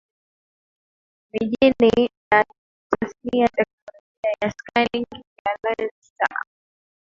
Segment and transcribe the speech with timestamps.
[1.31, 2.45] mijini na
[2.89, 6.45] tasnia Teknolojia ya skanning ya laser